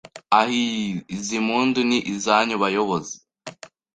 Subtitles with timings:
[0.39, 0.91] Ahiii!
[1.15, 3.15] Izi mpundu ni izanyu bayobozi!